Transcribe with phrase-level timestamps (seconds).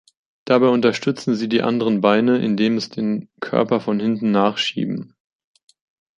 [0.45, 5.13] Dabei unterstützen sie die anderen Beine, indem es den Körper von hinten „nachschieben“.